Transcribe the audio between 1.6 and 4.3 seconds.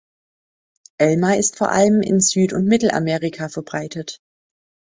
allem in Süd- und Mittelamerika verbreitet.